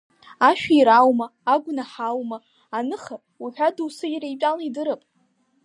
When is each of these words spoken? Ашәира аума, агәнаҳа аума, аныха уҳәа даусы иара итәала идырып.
Ашәира 0.49 0.93
аума, 0.99 1.27
агәнаҳа 1.53 2.07
аума, 2.11 2.37
аныха 2.77 3.15
уҳәа 3.43 3.75
даусы 3.75 4.05
иара 4.13 4.27
итәала 4.33 4.63
идырып. 4.67 5.01